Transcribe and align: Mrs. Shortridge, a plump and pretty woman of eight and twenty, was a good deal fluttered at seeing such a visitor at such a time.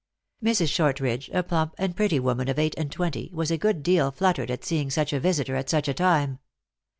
Mrs. 0.43 0.69
Shortridge, 0.69 1.29
a 1.29 1.43
plump 1.43 1.75
and 1.77 1.95
pretty 1.95 2.19
woman 2.19 2.47
of 2.47 2.57
eight 2.57 2.73
and 2.75 2.91
twenty, 2.91 3.29
was 3.31 3.51
a 3.51 3.57
good 3.59 3.83
deal 3.83 4.09
fluttered 4.09 4.49
at 4.49 4.65
seeing 4.65 4.89
such 4.89 5.13
a 5.13 5.19
visitor 5.19 5.55
at 5.55 5.69
such 5.69 5.87
a 5.87 5.93
time. 5.93 6.39